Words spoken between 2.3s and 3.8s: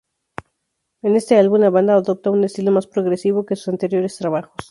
un estilo mas progresivo que sus